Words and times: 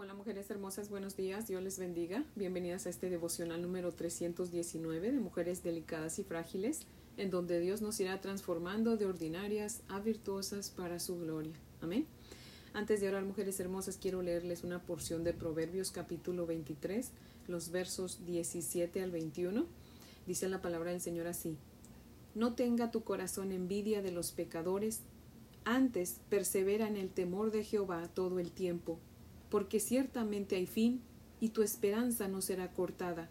Hola 0.00 0.14
mujeres 0.14 0.48
hermosas, 0.48 0.90
buenos 0.90 1.16
días, 1.16 1.48
Dios 1.48 1.60
les 1.60 1.76
bendiga. 1.76 2.22
Bienvenidas 2.36 2.86
a 2.86 2.88
este 2.88 3.10
devocional 3.10 3.60
número 3.60 3.90
319 3.90 5.10
de 5.10 5.18
Mujeres 5.18 5.64
Delicadas 5.64 6.20
y 6.20 6.22
Frágiles, 6.22 6.86
en 7.16 7.30
donde 7.30 7.58
Dios 7.58 7.82
nos 7.82 7.98
irá 7.98 8.20
transformando 8.20 8.96
de 8.96 9.06
ordinarias 9.06 9.82
a 9.88 9.98
virtuosas 9.98 10.70
para 10.70 11.00
su 11.00 11.18
gloria. 11.18 11.54
Amén. 11.80 12.06
Antes 12.74 13.00
de 13.00 13.08
orar, 13.08 13.24
mujeres 13.24 13.58
hermosas, 13.58 13.98
quiero 14.00 14.22
leerles 14.22 14.62
una 14.62 14.80
porción 14.80 15.24
de 15.24 15.32
Proverbios 15.32 15.90
capítulo 15.90 16.46
23, 16.46 17.10
los 17.48 17.72
versos 17.72 18.24
17 18.24 19.02
al 19.02 19.10
21. 19.10 19.66
Dice 20.28 20.48
la 20.48 20.62
palabra 20.62 20.92
del 20.92 21.00
Señor 21.00 21.26
así. 21.26 21.56
No 22.36 22.54
tenga 22.54 22.92
tu 22.92 23.02
corazón 23.02 23.50
envidia 23.50 24.00
de 24.00 24.12
los 24.12 24.30
pecadores, 24.30 25.00
antes 25.64 26.20
persevera 26.28 26.86
en 26.86 26.96
el 26.96 27.10
temor 27.10 27.50
de 27.50 27.64
Jehová 27.64 28.08
todo 28.14 28.38
el 28.38 28.52
tiempo 28.52 29.00
porque 29.50 29.80
ciertamente 29.80 30.56
hay 30.56 30.66
fin, 30.66 31.02
y 31.40 31.50
tu 31.50 31.62
esperanza 31.62 32.28
no 32.28 32.40
será 32.40 32.72
cortada. 32.72 33.30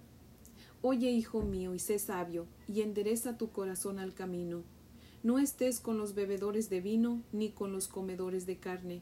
Oye, 0.82 1.12
hijo 1.12 1.42
mío, 1.42 1.74
y 1.74 1.80
sé 1.80 2.00
sabio, 2.00 2.46
y 2.68 2.82
endereza 2.82 3.38
tu 3.38 3.52
corazón 3.52 4.00
al 4.00 4.14
camino. 4.14 4.64
No 5.24 5.40
estés 5.40 5.80
con 5.80 5.98
los 5.98 6.14
bebedores 6.14 6.70
de 6.70 6.82
vino, 6.82 7.22
ni 7.32 7.50
con 7.50 7.72
los 7.72 7.88
comedores 7.88 8.46
de 8.46 8.58
carne, 8.58 9.02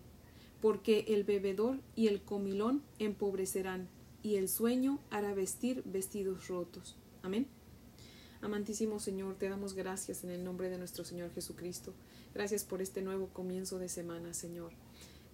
porque 0.62 1.06
el 1.10 1.24
bebedor 1.24 1.80
y 1.96 2.08
el 2.08 2.22
comilón 2.22 2.82
empobrecerán, 3.00 3.90
y 4.24 4.36
el 4.36 4.50
sueño 4.50 5.00
hará 5.12 5.34
vestir 5.34 5.84
vestidos 5.86 6.48
rotos. 6.48 6.98
Amén. 7.22 7.48
Amantísimo 8.42 9.00
Señor, 9.00 9.36
te 9.36 9.50
damos 9.50 9.74
gracias 9.74 10.24
en 10.24 10.30
el 10.30 10.44
nombre 10.44 10.70
de 10.70 10.78
nuestro 10.78 11.04
Señor 11.04 11.32
Jesucristo. 11.32 11.94
Gracias 12.34 12.64
por 12.64 12.82
este 12.82 13.02
nuevo 13.02 13.28
comienzo 13.28 13.80
de 13.80 13.90
semana, 13.90 14.34
Señor. 14.34 14.72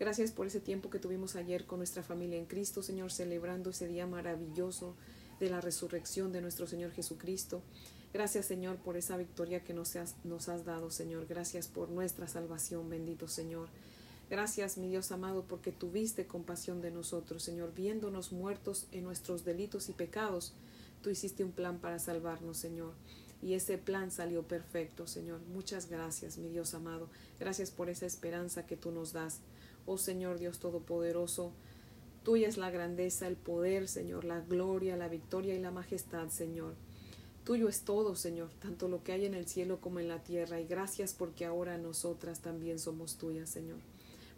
Gracias 0.01 0.31
por 0.31 0.47
ese 0.47 0.59
tiempo 0.59 0.89
que 0.89 0.97
tuvimos 0.97 1.35
ayer 1.35 1.67
con 1.67 1.77
nuestra 1.77 2.01
familia 2.01 2.39
en 2.39 2.47
Cristo, 2.47 2.81
Señor, 2.81 3.11
celebrando 3.11 3.69
ese 3.69 3.87
día 3.87 4.07
maravilloso 4.07 4.95
de 5.39 5.47
la 5.51 5.61
resurrección 5.61 6.31
de 6.31 6.41
nuestro 6.41 6.65
Señor 6.65 6.89
Jesucristo. 6.89 7.61
Gracias, 8.11 8.47
Señor, 8.47 8.77
por 8.77 8.97
esa 8.97 9.15
victoria 9.15 9.63
que 9.63 9.75
nos 9.75 9.95
has, 9.95 10.15
nos 10.23 10.49
has 10.49 10.65
dado, 10.65 10.89
Señor. 10.89 11.27
Gracias 11.27 11.67
por 11.67 11.89
nuestra 11.89 12.27
salvación, 12.27 12.89
bendito 12.89 13.27
Señor. 13.27 13.69
Gracias, 14.27 14.79
mi 14.79 14.89
Dios 14.89 15.11
amado, 15.11 15.45
porque 15.47 15.71
tuviste 15.71 16.25
compasión 16.25 16.81
de 16.81 16.89
nosotros, 16.89 17.43
Señor, 17.43 17.71
viéndonos 17.75 18.31
muertos 18.31 18.87
en 18.91 19.03
nuestros 19.03 19.45
delitos 19.45 19.87
y 19.87 19.93
pecados. 19.93 20.55
Tú 21.03 21.11
hiciste 21.11 21.43
un 21.43 21.51
plan 21.51 21.77
para 21.77 21.99
salvarnos, 21.99 22.57
Señor. 22.57 22.95
Y 23.43 23.53
ese 23.53 23.77
plan 23.77 24.09
salió 24.09 24.41
perfecto, 24.47 25.05
Señor. 25.05 25.41
Muchas 25.53 25.91
gracias, 25.91 26.39
mi 26.39 26.49
Dios 26.49 26.73
amado. 26.73 27.07
Gracias 27.39 27.69
por 27.69 27.87
esa 27.91 28.07
esperanza 28.07 28.65
que 28.65 28.77
tú 28.77 28.91
nos 28.91 29.13
das. 29.13 29.41
Oh 29.93 29.97
Señor 29.97 30.39
Dios 30.39 30.59
Todopoderoso, 30.59 31.51
tuya 32.23 32.47
es 32.47 32.55
la 32.55 32.71
grandeza, 32.71 33.27
el 33.27 33.35
poder, 33.35 33.89
Señor, 33.89 34.23
la 34.23 34.39
gloria, 34.39 34.95
la 34.95 35.09
victoria 35.09 35.53
y 35.53 35.59
la 35.59 35.69
majestad, 35.69 36.29
Señor. 36.29 36.75
Tuyo 37.43 37.67
es 37.67 37.81
todo, 37.81 38.15
Señor, 38.15 38.51
tanto 38.61 38.87
lo 38.87 39.03
que 39.03 39.11
hay 39.11 39.25
en 39.25 39.33
el 39.33 39.49
cielo 39.49 39.81
como 39.81 39.99
en 39.99 40.07
la 40.07 40.23
tierra, 40.23 40.61
y 40.61 40.65
gracias 40.65 41.13
porque 41.13 41.43
ahora 41.43 41.77
nosotras 41.77 42.39
también 42.39 42.79
somos 42.79 43.17
tuyas, 43.17 43.49
Señor. 43.49 43.79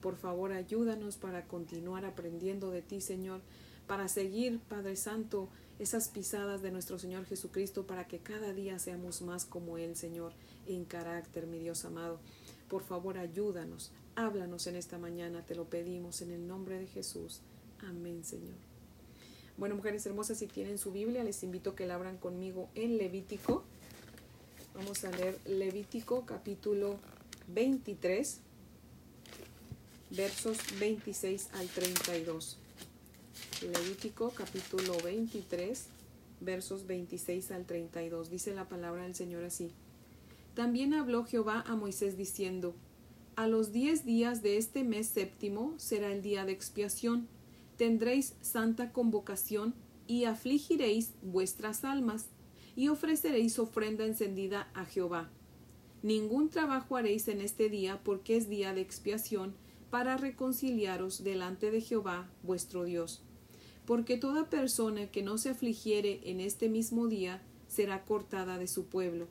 Por 0.02 0.16
favor, 0.16 0.54
ayúdanos 0.54 1.18
para 1.18 1.44
continuar 1.44 2.04
aprendiendo 2.04 2.72
de 2.72 2.82
ti, 2.82 3.00
Señor, 3.00 3.40
para 3.86 4.08
seguir, 4.08 4.60
Padre 4.60 4.96
Santo, 4.96 5.50
esas 5.78 6.10
pisadas 6.10 6.64
de 6.64 6.72
nuestro 6.72 6.98
Señor 6.98 7.26
Jesucristo, 7.26 7.86
para 7.86 8.08
que 8.08 8.18
cada 8.18 8.54
día 8.54 8.80
seamos 8.80 9.22
más 9.22 9.46
como 9.46 9.78
Él, 9.78 9.96
Señor, 9.96 10.34
en 10.66 10.84
carácter, 10.84 11.46
mi 11.46 11.60
Dios 11.60 11.86
amado. 11.86 12.20
Por 12.70 12.82
favor, 12.82 13.20
ayúdanos, 13.20 13.92
Háblanos 14.16 14.68
en 14.68 14.76
esta 14.76 15.00
mañana, 15.00 15.44
te 15.44 15.56
lo 15.56 15.66
pedimos 15.66 16.22
en 16.22 16.32
el 16.32 16.48
nombre 16.48 16.78
de 16.78 16.86
Jesús. 16.86 17.42
Amén, 17.80 18.24
Señor. 18.24 18.54
Bueno, 19.58 19.76
mujeres 19.76 20.06
hermosas, 20.06 20.38
si 20.38 20.46
tienen 20.46 20.78
su 20.78 20.92
Biblia, 20.92 21.24
les 21.24 21.42
invito 21.42 21.72
a 21.72 21.76
que 21.76 21.88
la 21.88 21.96
abran 21.96 22.18
conmigo 22.18 22.70
en 22.76 22.98
Levítico. 22.98 23.64
Vamos 24.76 25.04
a 25.04 25.12
leer 25.12 25.40
Levítico 25.46 26.26
capítulo 26.28 27.00
23, 27.48 28.40
versos 30.12 30.58
26 30.80 31.50
al 31.54 31.68
32. 31.70 32.58
Levítico 33.64 34.30
capítulo 34.30 34.96
23, 35.04 35.88
versos 36.40 36.86
26 36.86 37.52
al 37.52 37.66
32. 37.66 38.30
Dice 38.30 38.54
la 38.54 38.70
palabra 38.70 39.04
del 39.04 39.16
Señor 39.16 39.44
así. 39.44 39.72
También 40.54 40.94
habló 40.94 41.26
Jehová 41.26 41.64
a 41.68 41.76
Moisés 41.76 42.16
diciendo, 42.16 42.76
a 43.36 43.48
los 43.48 43.72
diez 43.72 44.06
días 44.06 44.44
de 44.44 44.58
este 44.58 44.84
mes 44.84 45.08
séptimo 45.08 45.74
será 45.78 46.12
el 46.12 46.22
día 46.22 46.46
de 46.46 46.52
expiación. 46.52 47.28
Tendréis 47.78 48.36
santa 48.42 48.92
convocación 48.92 49.74
y 50.08 50.26
afligiréis 50.26 51.14
vuestras 51.22 51.84
almas 51.84 52.28
y 52.76 52.90
ofreceréis 52.90 53.58
ofrenda 53.60 54.06
encendida 54.06 54.70
a 54.74 54.86
Jehová. 54.86 55.30
Ningún 56.04 56.50
trabajo 56.50 56.96
haréis 56.96 57.28
en 57.28 57.42
este 57.42 57.70
día 57.70 58.02
porque 58.04 58.38
es 58.38 58.50
día 58.50 58.74
de 58.74 58.82
expiación 58.82 59.56
para 59.90 60.18
reconciliaros 60.18 61.24
delante 61.24 61.72
de 61.72 61.82
Jehová 61.82 62.30
vuestro 62.44 62.84
Dios. 62.84 63.24
Porque 63.86 64.18
toda 64.18 64.50
persona 64.50 65.08
que 65.08 65.24
no 65.24 65.38
se 65.38 65.50
afligiere 65.50 66.22
en 66.26 66.40
este 66.40 66.70
mismo 66.70 67.08
día 67.08 67.42
será 67.68 68.06
cortada 68.06 68.58
de 68.58 68.68
su 68.68 68.86
pueblo 68.86 69.28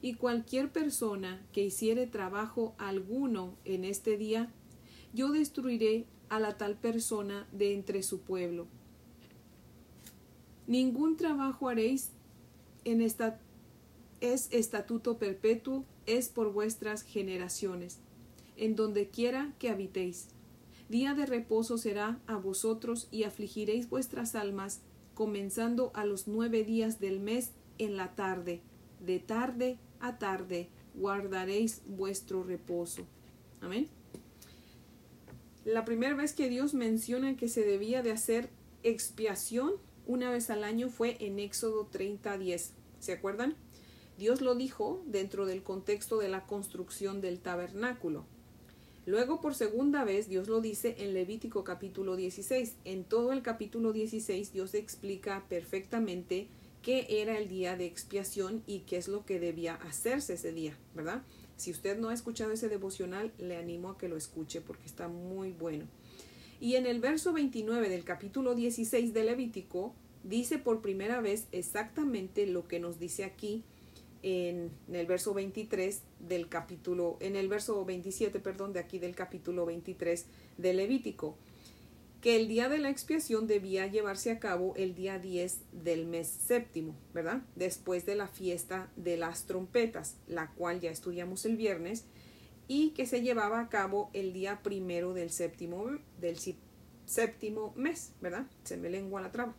y 0.00 0.14
cualquier 0.14 0.70
persona 0.70 1.44
que 1.52 1.64
hiciere 1.64 2.06
trabajo 2.06 2.74
alguno 2.78 3.56
en 3.64 3.84
este 3.84 4.16
día, 4.16 4.52
yo 5.12 5.32
destruiré 5.32 6.06
a 6.28 6.38
la 6.38 6.56
tal 6.56 6.76
persona 6.76 7.48
de 7.52 7.74
entre 7.74 8.02
su 8.02 8.20
pueblo. 8.20 8.66
Ningún 10.66 11.16
trabajo 11.16 11.68
haréis 11.68 12.10
en 12.84 13.00
esta 13.00 13.40
es 14.20 14.48
estatuto 14.50 15.18
perpetuo, 15.18 15.84
es 16.06 16.28
por 16.28 16.52
vuestras 16.52 17.02
generaciones, 17.02 18.00
en 18.56 18.76
donde 18.76 19.08
quiera 19.08 19.54
que 19.58 19.70
habitéis. 19.70 20.28
Día 20.88 21.14
de 21.14 21.26
reposo 21.26 21.78
será 21.78 22.20
a 22.26 22.36
vosotros 22.36 23.08
y 23.10 23.24
afligiréis 23.24 23.88
vuestras 23.88 24.34
almas, 24.34 24.80
comenzando 25.14 25.90
a 25.94 26.04
los 26.04 26.26
nueve 26.28 26.64
días 26.64 26.98
del 26.98 27.20
mes 27.20 27.52
en 27.78 27.96
la 27.96 28.14
tarde, 28.14 28.62
de 29.00 29.20
tarde 29.20 29.78
a 30.00 30.18
tarde 30.18 30.68
guardaréis 30.94 31.82
vuestro 31.86 32.42
reposo. 32.42 33.06
Amén. 33.60 33.88
La 35.64 35.84
primera 35.84 36.14
vez 36.14 36.32
que 36.32 36.48
Dios 36.48 36.74
menciona 36.74 37.36
que 37.36 37.48
se 37.48 37.62
debía 37.62 38.02
de 38.02 38.12
hacer 38.12 38.48
expiación 38.82 39.74
una 40.06 40.30
vez 40.30 40.50
al 40.50 40.64
año 40.64 40.88
fue 40.88 41.16
en 41.20 41.38
Éxodo 41.38 41.86
30:10. 41.90 42.72
¿Se 43.00 43.12
acuerdan? 43.12 43.54
Dios 44.18 44.40
lo 44.40 44.54
dijo 44.54 45.02
dentro 45.06 45.46
del 45.46 45.62
contexto 45.62 46.18
de 46.18 46.28
la 46.28 46.46
construcción 46.46 47.20
del 47.20 47.38
tabernáculo. 47.38 48.24
Luego, 49.06 49.40
por 49.40 49.54
segunda 49.54 50.04
vez, 50.04 50.28
Dios 50.28 50.48
lo 50.48 50.60
dice 50.60 50.96
en 50.98 51.14
Levítico 51.14 51.64
capítulo 51.64 52.16
16. 52.16 52.74
En 52.84 53.04
todo 53.04 53.32
el 53.32 53.42
capítulo 53.42 53.92
16, 53.92 54.52
Dios 54.52 54.74
explica 54.74 55.46
perfectamente 55.48 56.48
qué 56.82 57.06
era 57.08 57.38
el 57.38 57.48
día 57.48 57.76
de 57.76 57.86
expiación 57.86 58.62
y 58.66 58.80
qué 58.80 58.96
es 58.96 59.08
lo 59.08 59.24
que 59.24 59.40
debía 59.40 59.74
hacerse 59.74 60.34
ese 60.34 60.52
día, 60.52 60.76
¿verdad? 60.94 61.22
Si 61.56 61.70
usted 61.70 61.98
no 61.98 62.08
ha 62.08 62.14
escuchado 62.14 62.52
ese 62.52 62.68
devocional, 62.68 63.32
le 63.38 63.56
animo 63.56 63.90
a 63.90 63.98
que 63.98 64.08
lo 64.08 64.16
escuche 64.16 64.60
porque 64.60 64.86
está 64.86 65.08
muy 65.08 65.52
bueno. 65.52 65.86
Y 66.60 66.76
en 66.76 66.86
el 66.86 67.00
verso 67.00 67.32
29 67.32 67.88
del 67.88 68.04
capítulo 68.04 68.54
16 68.54 69.12
de 69.12 69.24
Levítico, 69.24 69.94
dice 70.24 70.58
por 70.58 70.80
primera 70.80 71.20
vez 71.20 71.46
exactamente 71.52 72.46
lo 72.46 72.66
que 72.68 72.80
nos 72.80 72.98
dice 72.98 73.24
aquí 73.24 73.64
en, 74.22 74.70
el 74.92 75.06
verso 75.06 75.34
23 75.34 76.02
del 76.20 76.48
capítulo, 76.48 77.16
en 77.20 77.36
el 77.36 77.48
verso 77.48 77.84
27, 77.84 78.40
perdón, 78.40 78.72
de 78.72 78.80
aquí 78.80 78.98
del 78.98 79.14
capítulo 79.14 79.66
23 79.66 80.26
de 80.58 80.74
Levítico 80.74 81.36
que 82.20 82.36
el 82.36 82.48
día 82.48 82.68
de 82.68 82.78
la 82.78 82.90
expiación 82.90 83.46
debía 83.46 83.86
llevarse 83.86 84.30
a 84.30 84.40
cabo 84.40 84.74
el 84.76 84.94
día 84.94 85.18
10 85.18 85.60
del 85.72 86.06
mes 86.06 86.26
séptimo, 86.26 86.96
¿verdad? 87.14 87.42
Después 87.54 88.06
de 88.06 88.16
la 88.16 88.26
fiesta 88.26 88.90
de 88.96 89.16
las 89.16 89.46
trompetas, 89.46 90.16
la 90.26 90.50
cual 90.52 90.80
ya 90.80 90.90
estudiamos 90.90 91.44
el 91.44 91.56
viernes, 91.56 92.06
y 92.66 92.90
que 92.90 93.06
se 93.06 93.22
llevaba 93.22 93.60
a 93.60 93.68
cabo 93.68 94.10
el 94.12 94.32
día 94.32 94.62
primero 94.62 95.14
del 95.14 95.30
séptimo, 95.30 95.86
del 96.20 96.36
séptimo 97.06 97.72
mes, 97.76 98.12
¿verdad? 98.20 98.46
Se 98.64 98.76
me 98.76 98.90
lengua 98.90 99.22
la 99.22 99.32
traba. 99.32 99.54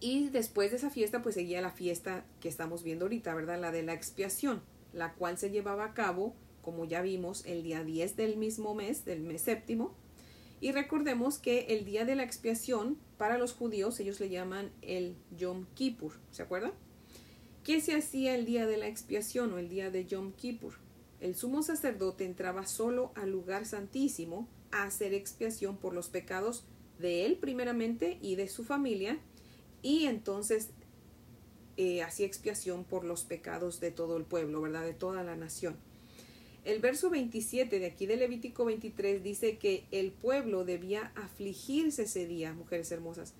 Y 0.00 0.28
después 0.28 0.70
de 0.70 0.76
esa 0.76 0.90
fiesta, 0.90 1.22
pues 1.22 1.34
seguía 1.34 1.60
la 1.60 1.72
fiesta 1.72 2.24
que 2.40 2.48
estamos 2.48 2.84
viendo 2.84 3.06
ahorita, 3.06 3.34
¿verdad? 3.34 3.58
La 3.58 3.72
de 3.72 3.82
la 3.82 3.94
expiación, 3.94 4.62
la 4.92 5.14
cual 5.14 5.38
se 5.38 5.50
llevaba 5.50 5.86
a 5.86 5.94
cabo, 5.94 6.36
como 6.62 6.84
ya 6.84 7.00
vimos, 7.00 7.44
el 7.46 7.62
día 7.62 7.82
10 7.82 8.16
del 8.16 8.36
mismo 8.36 8.74
mes, 8.74 9.04
del 9.04 9.22
mes 9.22 9.42
séptimo, 9.42 9.96
y 10.60 10.72
recordemos 10.72 11.38
que 11.38 11.66
el 11.68 11.84
día 11.84 12.04
de 12.04 12.16
la 12.16 12.24
expiación, 12.24 12.98
para 13.16 13.38
los 13.38 13.52
judíos, 13.52 13.98
ellos 14.00 14.20
le 14.20 14.28
llaman 14.28 14.70
el 14.82 15.16
Yom 15.36 15.66
Kippur, 15.74 16.12
¿se 16.30 16.42
acuerdan? 16.42 16.72
¿Qué 17.64 17.80
se 17.80 17.94
hacía 17.94 18.34
el 18.34 18.46
día 18.46 18.66
de 18.66 18.76
la 18.76 18.88
expiación 18.88 19.52
o 19.52 19.58
el 19.58 19.68
día 19.68 19.90
de 19.90 20.06
Yom 20.06 20.32
Kippur? 20.32 20.74
El 21.20 21.34
sumo 21.34 21.62
sacerdote 21.62 22.24
entraba 22.24 22.66
solo 22.66 23.12
al 23.14 23.30
lugar 23.30 23.66
santísimo 23.66 24.48
a 24.70 24.84
hacer 24.84 25.14
expiación 25.14 25.76
por 25.76 25.92
los 25.92 26.08
pecados 26.08 26.64
de 26.98 27.26
él 27.26 27.36
primeramente 27.36 28.18
y 28.22 28.36
de 28.36 28.48
su 28.48 28.64
familia 28.64 29.18
y 29.82 30.06
entonces 30.06 30.70
eh, 31.76 32.02
hacía 32.02 32.26
expiación 32.26 32.84
por 32.84 33.04
los 33.04 33.24
pecados 33.24 33.80
de 33.80 33.90
todo 33.90 34.16
el 34.16 34.24
pueblo, 34.24 34.60
¿verdad? 34.60 34.82
De 34.82 34.94
toda 34.94 35.22
la 35.22 35.36
nación. 35.36 35.76
El 36.64 36.80
verso 36.80 37.08
27 37.10 37.78
de 37.78 37.86
aquí 37.86 38.06
de 38.06 38.16
Levítico 38.16 38.64
23 38.64 39.22
dice 39.22 39.58
que 39.58 39.84
el 39.90 40.12
pueblo 40.12 40.64
debía 40.64 41.12
afligirse 41.14 42.02
ese 42.02 42.26
día, 42.26 42.52
mujeres 42.52 42.90
hermosas. 42.92 43.34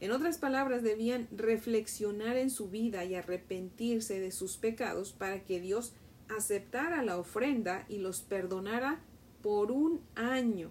En 0.00 0.12
otras 0.12 0.38
palabras, 0.38 0.82
debían 0.82 1.26
reflexionar 1.36 2.36
en 2.36 2.50
su 2.50 2.68
vida 2.68 3.04
y 3.04 3.16
arrepentirse 3.16 4.20
de 4.20 4.30
sus 4.30 4.56
pecados 4.56 5.12
para 5.12 5.42
que 5.42 5.60
Dios 5.60 5.92
aceptara 6.28 7.02
la 7.02 7.18
ofrenda 7.18 7.84
y 7.88 7.98
los 7.98 8.20
perdonara 8.20 9.00
por 9.42 9.72
un 9.72 10.00
año. 10.14 10.70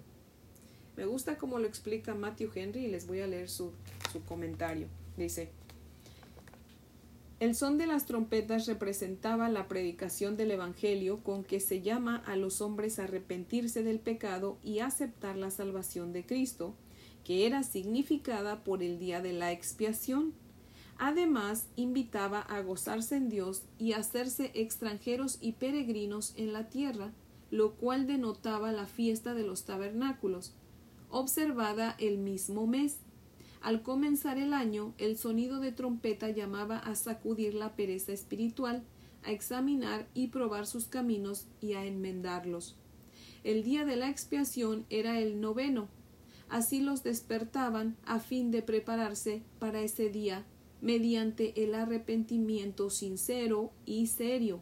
Me 0.95 1.05
gusta 1.05 1.37
como 1.37 1.59
lo 1.59 1.67
explica 1.67 2.15
Matthew 2.15 2.51
Henry 2.55 2.85
y 2.85 2.87
les 2.87 3.05
voy 3.05 3.19
a 3.19 3.27
leer 3.27 3.49
su, 3.49 3.73
su 4.11 4.23
comentario. 4.23 4.87
Dice, 5.17 5.49
el 7.39 7.53
son 7.53 7.77
de 7.77 7.85
las 7.85 8.07
trompetas 8.07 8.65
representaba 8.65 9.47
la 9.49 9.67
predicación 9.67 10.37
del 10.37 10.49
Evangelio 10.49 11.23
con 11.23 11.43
que 11.43 11.59
se 11.59 11.81
llama 11.81 12.23
a 12.25 12.35
los 12.35 12.61
hombres 12.61 12.97
a 12.97 13.03
arrepentirse 13.03 13.83
del 13.83 13.99
pecado 13.99 14.57
y 14.63 14.79
aceptar 14.79 15.37
la 15.37 15.51
salvación 15.51 16.13
de 16.13 16.25
Cristo, 16.25 16.73
que 17.23 17.45
era 17.45 17.61
significada 17.61 18.63
por 18.63 18.81
el 18.81 18.97
día 18.97 19.21
de 19.21 19.33
la 19.33 19.51
expiación. 19.51 20.33
Además, 20.97 21.67
invitaba 21.75 22.39
a 22.39 22.61
gozarse 22.61 23.15
en 23.17 23.29
Dios 23.29 23.61
y 23.77 23.93
hacerse 23.93 24.49
extranjeros 24.55 25.37
y 25.39 25.51
peregrinos 25.51 26.33
en 26.37 26.53
la 26.53 26.69
tierra, 26.69 27.11
lo 27.51 27.73
cual 27.75 28.07
denotaba 28.07 28.71
la 28.71 28.87
fiesta 28.87 29.35
de 29.35 29.43
los 29.43 29.63
tabernáculos, 29.63 30.55
observada 31.11 31.95
el 31.99 32.17
mismo 32.17 32.65
mes. 32.65 32.97
Al 33.61 33.81
comenzar 33.81 34.37
el 34.37 34.53
año, 34.53 34.93
el 34.97 35.17
sonido 35.17 35.59
de 35.59 35.71
trompeta 35.71 36.29
llamaba 36.29 36.77
a 36.77 36.95
sacudir 36.95 37.53
la 37.53 37.75
pereza 37.75 38.13
espiritual, 38.13 38.83
a 39.23 39.31
examinar 39.31 40.07
y 40.13 40.27
probar 40.27 40.67
sus 40.67 40.85
caminos 40.85 41.47
y 41.61 41.73
a 41.73 41.85
enmendarlos. 41.85 42.75
El 43.43 43.63
día 43.63 43.85
de 43.85 43.95
la 43.95 44.09
expiación 44.09 44.85
era 44.89 45.19
el 45.19 45.41
noveno, 45.41 45.89
Así 46.49 46.79
los 46.79 47.03
despertaban 47.03 47.97
a 48.05 48.19
fin 48.19 48.51
de 48.51 48.61
prepararse 48.61 49.41
para 49.59 49.81
ese 49.81 50.09
día 50.09 50.45
mediante 50.81 51.63
el 51.63 51.75
arrepentimiento 51.75 52.89
sincero 52.89 53.71
y 53.85 54.07
serio, 54.07 54.61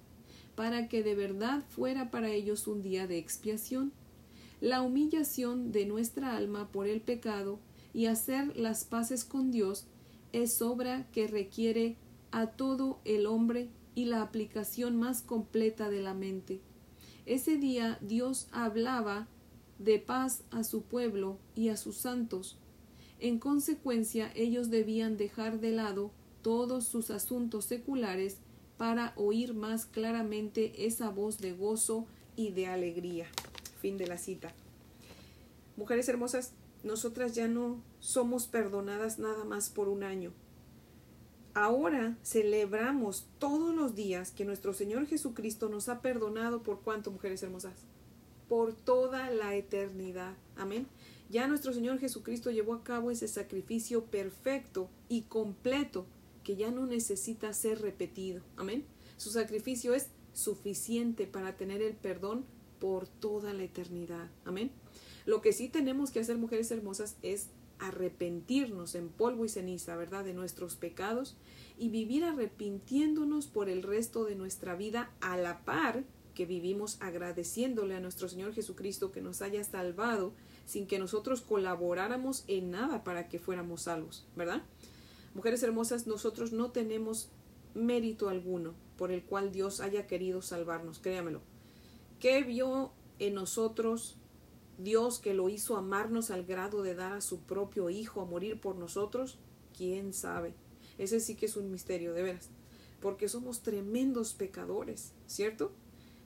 para 0.55 0.87
que 0.87 1.03
de 1.03 1.13
verdad 1.13 1.63
fuera 1.69 2.09
para 2.09 2.31
ellos 2.31 2.67
un 2.67 2.81
día 2.81 3.05
de 3.05 3.17
expiación. 3.17 3.91
La 4.61 4.81
humillación 4.81 5.71
de 5.71 5.85
nuestra 5.85 6.35
alma 6.35 6.71
por 6.71 6.87
el 6.87 7.01
pecado 7.01 7.59
y 7.95 8.07
hacer 8.07 8.57
las 8.57 8.83
paces 8.83 9.23
con 9.23 9.51
Dios 9.51 9.85
es 10.33 10.61
obra 10.61 11.07
que 11.13 11.27
requiere 11.27 11.95
a 12.31 12.47
todo 12.47 12.99
el 13.05 13.25
hombre 13.25 13.69
y 13.95 14.03
la 14.03 14.21
aplicación 14.21 14.97
más 14.97 15.21
completa 15.21 15.89
de 15.89 16.01
la 16.01 16.13
mente. 16.13 16.59
Ese 17.25 17.55
día 17.55 17.97
Dios 18.01 18.49
hablaba 18.51 19.29
de 19.79 19.97
paz 19.97 20.43
a 20.51 20.65
su 20.65 20.81
pueblo 20.81 21.37
y 21.55 21.69
a 21.69 21.77
sus 21.77 21.95
santos. 21.95 22.57
En 23.19 23.39
consecuencia, 23.39 24.29
ellos 24.35 24.69
debían 24.69 25.15
dejar 25.15 25.61
de 25.61 25.71
lado 25.71 26.11
todos 26.41 26.85
sus 26.85 27.09
asuntos 27.09 27.63
seculares 27.63 28.39
para 28.75 29.13
oír 29.15 29.53
más 29.53 29.85
claramente 29.85 30.85
esa 30.85 31.09
voz 31.09 31.37
de 31.37 31.53
gozo 31.53 32.07
y 32.35 32.51
de 32.51 32.67
alegría. 32.67 33.27
Fin 33.79 33.97
de 33.97 34.07
la 34.07 34.17
cita. 34.17 34.53
Mujeres 35.77 36.09
hermosas, 36.09 36.51
nosotras 36.85 37.33
ya 37.33 37.47
no 37.47 37.81
somos 37.99 38.47
perdonadas 38.47 39.17
nada 39.19 39.43
más 39.43 39.69
por 39.69 39.89
un 39.89 40.03
año. 40.03 40.31
Ahora 41.55 42.17
celebramos 42.23 43.25
todos 43.39 43.73
los 43.73 43.95
días 43.95 44.31
que 44.31 44.45
nuestro 44.45 44.73
Señor 44.73 45.07
Jesucristo 45.07 45.67
nos 45.67 45.89
ha 45.89 46.01
perdonado 46.01 46.61
por 46.61 46.81
cuánto, 46.81 47.11
mujeres 47.11 47.41
hermosas, 47.41 47.73
por 48.47 48.73
toda 48.73 49.31
la 49.31 49.55
eternidad. 49.55 50.35
Amén. 50.55 50.87
Ya 51.29 51.47
nuestro 51.47 51.73
Señor 51.73 51.97
Jesucristo 51.97 52.51
llevó 52.51 52.75
a 52.75 52.83
cabo 52.83 53.09
ese 53.09 53.27
sacrificio 53.27 54.05
perfecto 54.05 54.89
y 55.09 55.23
completo 55.23 56.05
que 56.43 56.55
ya 56.55 56.69
no 56.69 56.85
necesita 56.85 57.51
ser 57.53 57.81
repetido. 57.81 58.43
Amén. 58.57 58.85
Su 59.17 59.31
sacrificio 59.31 59.95
es 59.95 60.09
suficiente 60.33 61.25
para 61.25 61.55
tener 61.55 61.81
el 61.81 61.95
perdón 61.95 62.45
por 62.79 63.07
toda 63.07 63.53
la 63.53 63.63
eternidad. 63.63 64.29
Amén. 64.43 64.71
Lo 65.25 65.41
que 65.41 65.53
sí 65.53 65.69
tenemos 65.69 66.11
que 66.11 66.19
hacer, 66.19 66.37
mujeres 66.37 66.71
hermosas, 66.71 67.17
es 67.21 67.49
arrepentirnos 67.79 68.95
en 68.95 69.09
polvo 69.09 69.45
y 69.45 69.49
ceniza, 69.49 69.95
¿verdad?, 69.95 70.23
de 70.23 70.33
nuestros 70.33 70.75
pecados 70.75 71.35
y 71.77 71.89
vivir 71.89 72.23
arrepintiéndonos 72.23 73.47
por 73.47 73.69
el 73.69 73.83
resto 73.83 74.23
de 74.23 74.35
nuestra 74.35 74.75
vida 74.75 75.11
a 75.19 75.37
la 75.37 75.65
par 75.65 76.03
que 76.33 76.45
vivimos 76.45 76.97
agradeciéndole 77.01 77.95
a 77.95 77.99
nuestro 77.99 78.29
Señor 78.29 78.53
Jesucristo 78.53 79.11
que 79.11 79.21
nos 79.21 79.41
haya 79.41 79.63
salvado 79.63 80.33
sin 80.65 80.85
que 80.87 80.99
nosotros 80.99 81.41
colaboráramos 81.41 82.43
en 82.47 82.71
nada 82.71 83.03
para 83.03 83.29
que 83.29 83.39
fuéramos 83.39 83.83
salvos, 83.83 84.25
¿verdad? 84.35 84.61
Mujeres 85.33 85.63
hermosas, 85.63 86.07
nosotros 86.07 86.51
no 86.51 86.71
tenemos 86.71 87.29
mérito 87.73 88.29
alguno 88.29 88.73
por 88.97 89.11
el 89.11 89.23
cual 89.23 89.51
Dios 89.51 89.79
haya 89.81 90.07
querido 90.07 90.41
salvarnos, 90.41 90.99
créamelo. 90.99 91.41
¿Qué 92.19 92.43
vio 92.43 92.91
en 93.19 93.33
nosotros 93.33 94.17
Dios 94.77 95.19
que 95.19 95.33
lo 95.33 95.49
hizo 95.49 95.77
amarnos 95.77 96.31
al 96.31 96.45
grado 96.45 96.81
de 96.81 96.95
dar 96.95 97.13
a 97.13 97.21
su 97.21 97.39
propio 97.41 97.89
Hijo 97.89 98.21
a 98.21 98.25
morir 98.25 98.59
por 98.59 98.75
nosotros? 98.75 99.37
¿Quién 99.75 100.13
sabe? 100.13 100.53
Ese 100.97 101.19
sí 101.19 101.35
que 101.35 101.45
es 101.45 101.57
un 101.57 101.71
misterio, 101.71 102.13
de 102.13 102.23
veras. 102.23 102.49
Porque 103.01 103.29
somos 103.29 103.61
tremendos 103.61 104.33
pecadores, 104.33 105.13
¿cierto? 105.27 105.71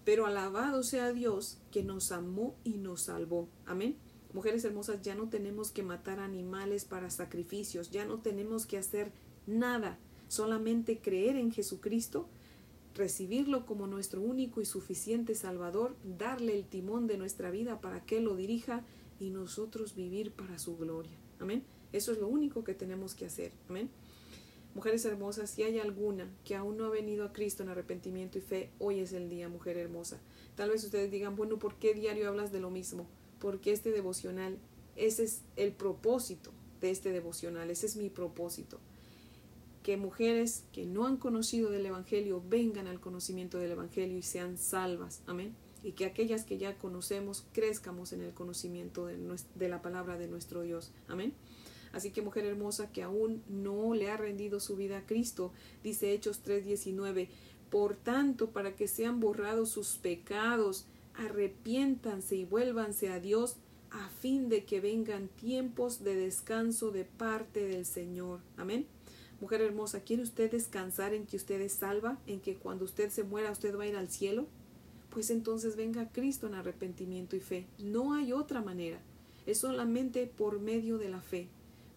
Pero 0.05 0.25
alabado 0.25 0.83
sea 0.83 1.13
Dios 1.13 1.57
que 1.71 1.83
nos 1.83 2.11
amó 2.11 2.55
y 2.63 2.77
nos 2.77 3.03
salvó. 3.03 3.47
Amén. 3.65 3.97
Mujeres 4.33 4.63
hermosas, 4.63 5.01
ya 5.01 5.15
no 5.15 5.29
tenemos 5.29 5.71
que 5.71 5.83
matar 5.83 6.19
animales 6.19 6.85
para 6.85 7.09
sacrificios, 7.09 7.89
ya 7.89 8.05
no 8.05 8.19
tenemos 8.19 8.67
que 8.67 8.77
hacer 8.77 9.11
nada, 9.47 9.97
solamente 10.27 10.99
creer 10.99 11.35
en 11.35 11.51
Jesucristo, 11.51 12.27
recibirlo 12.99 13.65
como 13.65 13.87
nuestro 13.87 14.21
único 14.21 14.61
y 14.61 14.65
suficiente 14.65 15.33
Salvador, 15.33 15.95
darle 16.03 16.53
el 16.53 16.65
timón 16.65 17.07
de 17.07 17.17
nuestra 17.17 17.49
vida 17.49 17.79
para 17.79 18.05
que 18.05 18.19
lo 18.19 18.35
dirija 18.35 18.83
y 19.19 19.29
nosotros 19.29 19.95
vivir 19.95 20.33
para 20.33 20.59
su 20.59 20.77
gloria. 20.77 21.17
Amén. 21.39 21.63
Eso 21.93 22.11
es 22.11 22.19
lo 22.19 22.27
único 22.27 22.63
que 22.63 22.73
tenemos 22.75 23.15
que 23.15 23.25
hacer. 23.25 23.53
Amén. 23.69 23.89
Mujeres 24.75 25.03
hermosas, 25.05 25.49
si 25.49 25.63
hay 25.63 25.79
alguna 25.79 26.29
que 26.43 26.55
aún 26.55 26.77
no 26.77 26.85
ha 26.85 26.89
venido 26.89 27.25
a 27.25 27.33
Cristo 27.33 27.63
en 27.63 27.69
arrepentimiento 27.69 28.37
y 28.37 28.41
fe, 28.41 28.69
hoy 28.79 28.99
es 28.99 29.13
el 29.13 29.29
día, 29.29 29.47
mujer 29.49 29.77
hermosa. 29.77 30.19
Tal 30.55 30.69
vez 30.69 30.83
ustedes 30.83 31.09
digan, 31.09 31.35
bueno, 31.35 31.57
¿por 31.57 31.75
qué 31.75 31.93
diario 31.93 32.27
hablas 32.27 32.51
de 32.51 32.59
lo 32.59 32.69
mismo? 32.69 33.07
Porque 33.39 33.71
este 33.71 33.91
devocional, 33.91 34.59
ese 34.97 35.23
es 35.23 35.41
el 35.55 35.71
propósito 35.71 36.51
de 36.81 36.91
este 36.91 37.11
devocional, 37.11 37.71
ese 37.71 37.85
es 37.87 37.95
mi 37.95 38.09
propósito. 38.09 38.79
Que 39.89 39.97
mujeres 39.97 40.65
que 40.71 40.85
no 40.85 41.07
han 41.07 41.17
conocido 41.17 41.71
del 41.71 41.83
Evangelio 41.83 42.43
vengan 42.47 42.85
al 42.85 42.99
conocimiento 42.99 43.57
del 43.57 43.71
Evangelio 43.71 44.19
y 44.19 44.21
sean 44.21 44.59
salvas. 44.59 45.23
Amén. 45.25 45.55
Y 45.81 45.93
que 45.93 46.05
aquellas 46.05 46.43
que 46.43 46.59
ya 46.59 46.77
conocemos 46.77 47.47
crezcamos 47.53 48.13
en 48.13 48.21
el 48.21 48.35
conocimiento 48.35 49.07
de, 49.07 49.17
de 49.55 49.67
la 49.67 49.81
palabra 49.81 50.19
de 50.19 50.27
nuestro 50.27 50.61
Dios. 50.61 50.91
Amén. 51.07 51.33
Así 51.91 52.11
que 52.11 52.21
mujer 52.21 52.45
hermosa 52.45 52.91
que 52.91 53.01
aún 53.01 53.41
no 53.49 53.95
le 53.95 54.11
ha 54.11 54.17
rendido 54.17 54.59
su 54.59 54.75
vida 54.75 54.99
a 54.99 55.05
Cristo, 55.07 55.53
dice 55.83 56.13
Hechos 56.13 56.43
3:19, 56.45 57.27
por 57.71 57.95
tanto, 57.95 58.51
para 58.51 58.75
que 58.75 58.87
sean 58.87 59.19
borrados 59.19 59.69
sus 59.69 59.97
pecados, 59.97 60.85
arrepiéntanse 61.15 62.35
y 62.35 62.45
vuélvanse 62.45 63.09
a 63.09 63.19
Dios 63.19 63.57
a 63.89 64.07
fin 64.09 64.49
de 64.49 64.65
que 64.65 64.81
vengan 64.81 65.29
tiempos 65.29 66.03
de 66.03 66.13
descanso 66.13 66.91
de 66.91 67.05
parte 67.05 67.65
del 67.65 67.87
Señor. 67.87 68.41
Amén. 68.55 68.85
Mujer 69.41 69.61
hermosa, 69.61 70.01
¿quiere 70.01 70.23
usted 70.23 70.51
descansar 70.51 71.13
en 71.13 71.25
que 71.25 71.37
usted 71.37 71.61
es 71.61 71.73
salva, 71.73 72.19
en 72.27 72.41
que 72.41 72.55
cuando 72.55 72.85
usted 72.85 73.09
se 73.09 73.23
muera 73.23 73.51
usted 73.51 73.77
va 73.77 73.83
a 73.83 73.87
ir 73.87 73.95
al 73.95 74.09
cielo? 74.09 74.47
Pues 75.09 75.29
entonces 75.29 75.75
venga 75.75 76.11
Cristo 76.11 76.47
en 76.47 76.55
arrepentimiento 76.55 77.35
y 77.35 77.39
fe. 77.39 77.67
No 77.79 78.13
hay 78.13 78.33
otra 78.33 78.61
manera. 78.61 78.99
Es 79.45 79.59
solamente 79.59 80.27
por 80.27 80.59
medio 80.59 80.97
de 80.97 81.09
la 81.09 81.21
fe 81.21 81.49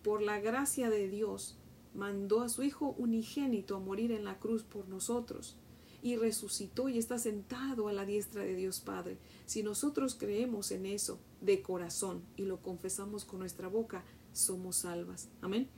por 0.03 0.23
la 0.23 0.41
gracia 0.41 0.91
de 0.91 1.09
Dios, 1.09 1.57
mandó 1.95 2.43
a 2.43 2.49
su 2.49 2.63
Hijo 2.63 2.95
unigénito 2.99 3.77
a 3.77 3.81
morir 3.81 4.13
en 4.13 4.25
la 4.25 4.39
cruz 4.39 4.63
por 4.65 4.89
nosotros 4.89 5.57
y 6.03 6.17
resucitó 6.17 6.89
y 6.89 6.99
está 6.99 7.19
sentado 7.19 7.87
a 7.87 7.93
la 7.93 8.05
diestra 8.05 8.43
de 8.43 8.57
Dios 8.57 8.81
Padre. 8.81 9.19
Si 9.47 9.63
nosotros 9.63 10.17
creemos 10.17 10.73
en 10.73 10.87
eso 10.87 11.21
de 11.41 11.63
corazón 11.63 12.23
y 12.37 12.43
lo 12.43 12.61
confesamos 12.61 13.25
con 13.25 13.39
nuestra 13.39 13.69
boca, 13.69 14.05
somos 14.33 14.77
salvas. 14.77 15.29
Amén. 15.41 15.69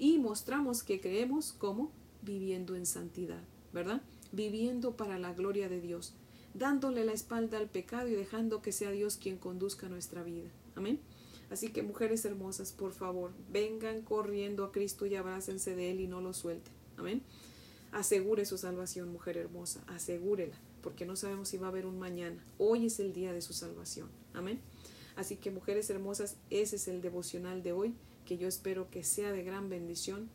Y 0.00 0.16
mostramos 0.18 0.82
que 0.82 0.98
creemos 0.98 1.52
como 1.52 1.92
viviendo 2.22 2.74
en 2.74 2.86
santidad, 2.86 3.42
¿verdad? 3.70 4.00
Viviendo 4.32 4.96
para 4.96 5.18
la 5.18 5.34
gloria 5.34 5.68
de 5.68 5.82
Dios, 5.82 6.14
dándole 6.54 7.04
la 7.04 7.12
espalda 7.12 7.58
al 7.58 7.68
pecado 7.68 8.08
y 8.08 8.12
dejando 8.12 8.62
que 8.62 8.72
sea 8.72 8.90
Dios 8.92 9.18
quien 9.18 9.36
conduzca 9.36 9.90
nuestra 9.90 10.22
vida. 10.22 10.48
Amén. 10.74 11.00
Así 11.50 11.68
que 11.68 11.82
mujeres 11.82 12.24
hermosas, 12.24 12.72
por 12.72 12.92
favor, 12.92 13.32
vengan 13.52 14.00
corriendo 14.00 14.64
a 14.64 14.72
Cristo 14.72 15.04
y 15.04 15.16
abrácense 15.16 15.76
de 15.76 15.90
Él 15.90 16.00
y 16.00 16.06
no 16.06 16.22
lo 16.22 16.32
suelten. 16.32 16.72
Amén. 16.96 17.20
Asegure 17.92 18.46
su 18.46 18.56
salvación, 18.56 19.12
mujer 19.12 19.36
hermosa, 19.36 19.84
asegúrela, 19.86 20.56
porque 20.80 21.04
no 21.04 21.14
sabemos 21.14 21.50
si 21.50 21.58
va 21.58 21.66
a 21.66 21.70
haber 21.70 21.84
un 21.84 21.98
mañana. 21.98 22.42
Hoy 22.56 22.86
es 22.86 23.00
el 23.00 23.12
día 23.12 23.34
de 23.34 23.42
su 23.42 23.52
salvación. 23.52 24.08
Amén. 24.32 24.60
Así 25.14 25.36
que 25.36 25.50
mujeres 25.50 25.90
hermosas, 25.90 26.38
ese 26.48 26.76
es 26.76 26.88
el 26.88 27.02
devocional 27.02 27.62
de 27.62 27.72
hoy, 27.72 27.94
que 28.30 28.38
yo 28.38 28.46
espero 28.46 28.88
que 28.92 29.02
sea 29.02 29.32
de 29.32 29.42
gran 29.42 29.68
bendición. 29.68 30.28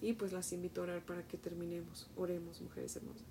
Y 0.00 0.12
pues 0.12 0.30
las 0.32 0.52
invito 0.52 0.80
a 0.80 0.84
orar 0.84 1.04
para 1.04 1.26
que 1.26 1.36
terminemos. 1.36 2.06
Oremos, 2.16 2.60
mujeres 2.60 2.94
hermosas. 2.94 3.24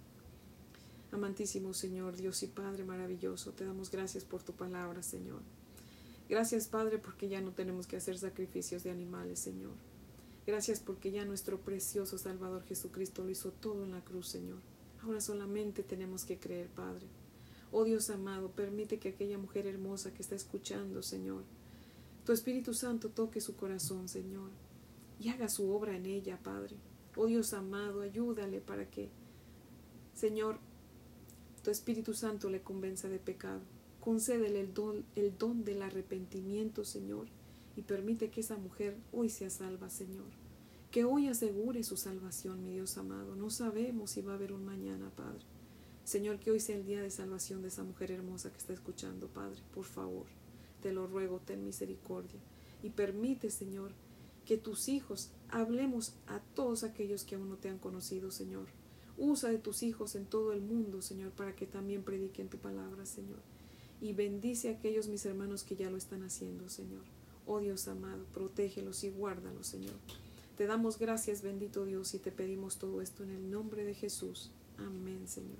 Amantísimo 1.13 1.73
Señor, 1.73 2.17
Dios 2.17 2.43
y 2.43 2.47
Padre 2.47 2.83
maravilloso, 2.83 3.53
te 3.53 3.63
damos 3.63 3.89
gracias 3.89 4.25
por 4.25 4.43
tu 4.43 4.51
palabra, 4.51 5.03
Señor. 5.03 5.39
Gracias, 6.27 6.67
Padre, 6.67 6.97
porque 6.97 7.29
ya 7.29 7.39
no 7.39 7.51
tenemos 7.53 7.88
que 7.88 7.95
hacer 7.95 8.17
sacrificios 8.17 8.83
de 8.83 8.91
animales, 8.91 9.39
Señor. 9.39 9.71
Gracias 10.45 10.81
porque 10.81 11.11
ya 11.11 11.23
nuestro 11.23 11.61
precioso 11.61 12.17
Salvador 12.17 12.63
Jesucristo 12.65 13.23
lo 13.23 13.29
hizo 13.29 13.51
todo 13.51 13.85
en 13.85 13.91
la 13.91 14.03
cruz, 14.03 14.27
Señor. 14.27 14.59
Ahora 15.01 15.21
solamente 15.21 15.81
tenemos 15.81 16.25
que 16.25 16.38
creer, 16.38 16.67
Padre. 16.67 17.07
Oh 17.71 17.85
Dios 17.85 18.09
amado, 18.09 18.51
permite 18.51 18.99
que 18.99 19.09
aquella 19.09 19.38
mujer 19.38 19.65
hermosa 19.65 20.13
que 20.13 20.21
está 20.21 20.35
escuchando, 20.35 21.01
Señor, 21.03 21.45
tu 22.29 22.33
Espíritu 22.33 22.75
Santo 22.75 23.09
toque 23.09 23.41
su 23.41 23.55
corazón, 23.55 24.07
Señor, 24.07 24.51
y 25.19 25.29
haga 25.29 25.50
su 25.50 25.71
obra 25.71 25.95
en 25.95 26.05
ella, 26.05 26.38
Padre. 26.38 26.75
Oh 27.15 27.25
Dios 27.25 27.53
amado, 27.53 28.01
ayúdale 28.01 28.62
para 28.62 28.88
que, 28.88 29.09
Señor, 30.13 30.59
tu 31.63 31.71
Espíritu 31.71 32.13
Santo 32.13 32.51
le 32.51 32.62
convenza 32.62 33.09
de 33.09 33.17
pecado 33.17 33.62
Concédele 34.00 34.62
el 34.62 34.75
don, 34.75 35.05
el 35.15 35.36
don 35.39 35.63
del 35.63 35.81
arrepentimiento, 35.81 36.86
Señor, 36.86 37.25
y 37.75 37.81
permite 37.81 38.29
que 38.29 38.41
esa 38.41 38.57
mujer 38.57 38.95
hoy 39.12 39.29
sea 39.29 39.50
salva, 39.50 39.89
Señor. 39.89 40.29
Que 40.91 41.05
hoy 41.05 41.29
asegure 41.29 41.81
su 41.81 41.98
salvación, 41.98 42.62
mi 42.62 42.74
Dios 42.74 42.95
amado. 43.00 43.36
No 43.36 43.50
sabemos 43.50 44.12
si 44.12 44.21
va 44.21 44.33
a 44.33 44.36
haber 44.36 44.53
un 44.53 44.65
mañana, 44.65 45.09
Padre. 45.15 45.48
Señor, 46.03 46.38
que 46.38 46.51
hoy 46.51 46.59
sea 46.59 46.75
el 46.75 46.86
día 46.86 47.01
de 47.01 47.09
salvación 47.09 47.63
de 47.63 47.69
esa 47.69 47.83
mujer 47.83 48.12
hermosa 48.12 48.51
que 48.51 48.59
está 48.59 48.74
escuchando, 48.74 49.29
Padre. 49.29 49.63
Por 49.74 49.86
favor, 49.86 50.27
te 50.81 50.91
lo 50.91 51.07
ruego, 51.07 51.39
ten 51.39 51.63
misericordia. 51.63 52.39
Y 52.83 52.89
permite, 52.91 53.50
Señor, 53.50 53.91
que 54.45 54.57
tus 54.57 54.89
hijos 54.89 55.31
hablemos 55.50 56.13
a 56.27 56.39
todos 56.55 56.83
aquellos 56.83 57.24
que 57.24 57.36
aún 57.36 57.50
no 57.50 57.57
te 57.57 57.69
han 57.69 57.77
conocido, 57.77 58.31
Señor. 58.31 58.67
Usa 59.17 59.50
de 59.50 59.57
tus 59.57 59.83
hijos 59.83 60.15
en 60.15 60.25
todo 60.25 60.53
el 60.53 60.62
mundo, 60.62 61.01
Señor, 61.01 61.31
para 61.31 61.55
que 61.55 61.65
también 61.65 62.03
prediquen 62.03 62.50
tu 62.50 62.57
palabra, 62.57 63.05
Señor 63.05 63.39
y 64.01 64.13
bendice 64.13 64.69
a 64.69 64.74
aquellos 64.74 65.07
mis 65.07 65.25
hermanos 65.25 65.63
que 65.63 65.75
ya 65.75 65.89
lo 65.89 65.98
están 65.98 66.24
haciendo, 66.24 66.69
Señor. 66.69 67.03
Oh 67.45 67.59
Dios 67.59 67.88
amado, 67.88 68.25
protégelos 68.33 69.03
y 69.03 69.09
guárdalos, 69.09 69.67
Señor. 69.67 69.95
Te 70.55 70.65
damos 70.67 71.00
gracias, 71.00 71.41
bendito 71.41 71.86
Dios, 71.86 72.13
y 72.13 72.19
te 72.19 72.31
pedimos 72.31 72.77
todo 72.77 73.01
esto 73.01 73.24
en 73.24 73.31
el 73.31 73.50
nombre 73.50 73.83
de 73.83 73.93
Jesús. 73.93 74.51
Amén, 74.77 75.27
Señor. 75.27 75.57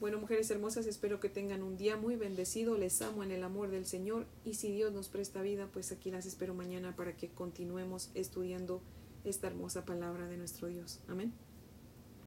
Bueno, 0.00 0.20
mujeres 0.20 0.48
hermosas, 0.52 0.86
espero 0.86 1.18
que 1.18 1.28
tengan 1.28 1.64
un 1.64 1.76
día 1.76 1.96
muy 1.96 2.14
bendecido. 2.14 2.78
Les 2.78 3.02
amo 3.02 3.24
en 3.24 3.32
el 3.32 3.42
amor 3.42 3.70
del 3.70 3.84
Señor 3.84 4.26
y 4.44 4.54
si 4.54 4.70
Dios 4.70 4.92
nos 4.92 5.08
presta 5.08 5.42
vida, 5.42 5.68
pues 5.72 5.90
aquí 5.90 6.12
las 6.12 6.24
espero 6.24 6.54
mañana 6.54 6.94
para 6.94 7.16
que 7.16 7.30
continuemos 7.30 8.10
estudiando 8.14 8.80
esta 9.24 9.48
hermosa 9.48 9.84
palabra 9.84 10.28
de 10.28 10.36
nuestro 10.36 10.68
Dios. 10.68 11.00
Amén. 11.08 11.32